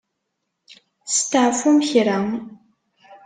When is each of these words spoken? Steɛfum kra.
Steɛfum 1.15 1.77
kra. 1.89 2.17